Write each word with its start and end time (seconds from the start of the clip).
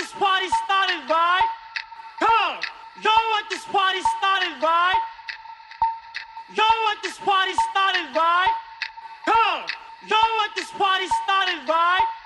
this 0.00 0.12
party 0.12 0.48
started, 0.64 1.04
right? 1.10 1.48
Come! 2.20 2.56
Y'all 3.04 3.26
want 3.32 3.50
this 3.50 3.64
party 3.66 4.00
started, 4.16 4.56
right? 4.62 5.00
Y'all 6.56 6.80
want 6.88 7.02
this 7.02 7.18
party 7.18 7.52
started, 7.68 8.08
by? 8.14 8.46
Come! 9.26 9.60
Y'all 10.08 10.32
want 10.40 10.56
this 10.56 10.70
party 10.70 11.06
started, 11.24 11.66
by? 11.66 11.74
right? 11.74 12.19